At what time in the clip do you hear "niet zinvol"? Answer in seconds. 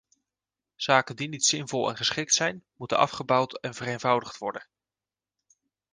1.27-1.89